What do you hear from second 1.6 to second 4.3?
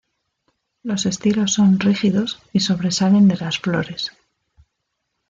rígidos y sobresalen de las flores.